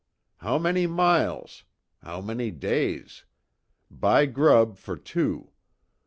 [0.37, 1.63] How many miles?
[2.01, 3.23] How many days?
[3.91, 5.51] Buy grub for two.